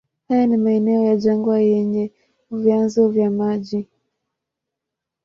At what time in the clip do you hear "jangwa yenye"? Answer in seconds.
1.15-2.11